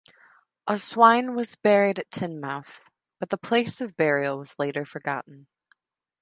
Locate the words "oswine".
0.67-1.35